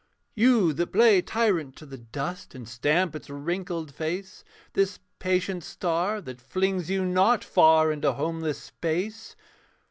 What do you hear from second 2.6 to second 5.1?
stamp its wrinkled face, This